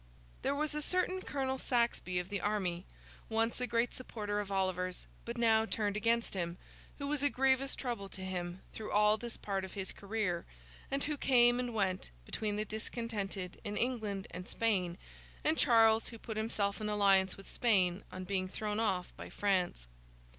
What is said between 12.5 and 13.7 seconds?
the discontented